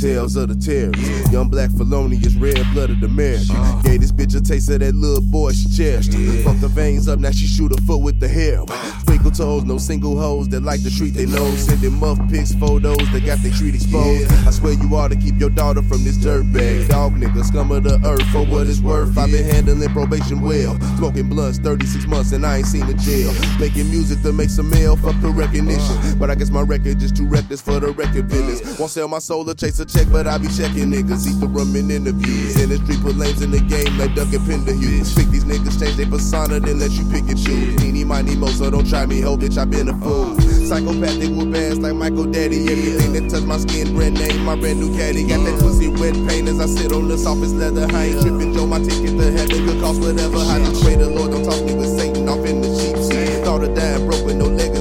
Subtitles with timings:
[0.00, 1.30] Tales of the terrorists.
[1.30, 3.54] Young black felonious, red blooded American.
[3.82, 6.12] Gave this bitch a taste of that little boy she cherished.
[6.42, 8.64] Fuck the veins up, now she shoot a foot with the hair.
[9.04, 11.66] Twinkle toes, no single hoes that like to treat they nose.
[11.66, 14.32] Sending muff pics, photos that got their treat exposed.
[14.46, 16.88] I swear you ought to keep your daughter from this dirtbag.
[16.88, 19.18] Dog nigga, scum of the earth for what it's worth.
[19.18, 20.80] I've been handling probation well.
[20.96, 23.34] Smoking blunts 36 months and I ain't seen a jail.
[23.58, 26.18] Making music to make some mail, fuck the recognition.
[26.18, 28.78] But I guess my record just too reckless for the record business.
[28.78, 31.26] Won't sell my soul or chase a check, but I be checking niggas.
[31.26, 32.60] Eat the rum in interviews.
[32.60, 35.14] In the street, put lames in the game like Duck and Hughes.
[35.14, 37.82] Pick these niggas, change their persona, then let you pick and choose.
[37.82, 40.38] Eeny, miny, mo, so don't try me, ho, bitch, I been a fool.
[40.40, 42.70] Psychopathic with bands like Michael Daddy.
[42.70, 45.26] Everything that touch my skin, brand name, my brand new caddy.
[45.26, 47.86] Got that pussy wet paint as I sit on the softest leather.
[47.90, 50.38] I ain't tripping, Joe, my ticket to heaven could cost whatever.
[50.38, 53.42] I just pray the Lord don't talk me with Satan off in the sheep seat.
[53.44, 54.79] Thought of dying broke with no legacy,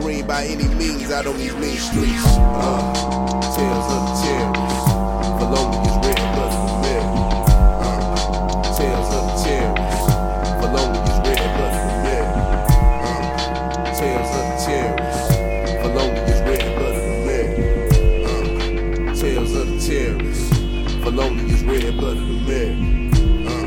[0.00, 2.24] green by any means out on these mean streets.
[2.26, 2.92] Uh,
[3.54, 4.88] tales of the terrorists.
[5.38, 6.52] Felonious red blood
[8.76, 10.08] tales of the terrorists.
[10.60, 11.74] Felonious red blood
[13.94, 15.30] tales of the terrorists.
[21.62, 22.62] Red blood of the.
[23.46, 23.59] Uh.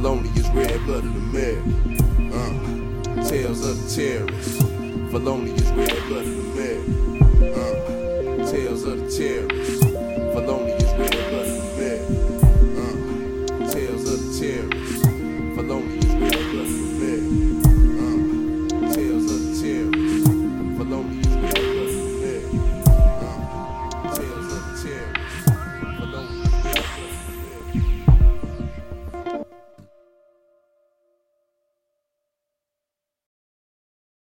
[0.00, 2.32] Felonious red blood of the men.
[2.32, 3.28] Uh.
[3.28, 4.62] Tales of the terrorists.
[5.10, 7.52] Felonious red blood of the men.
[7.52, 8.48] Uh.
[8.48, 9.87] Tales of the terrorists.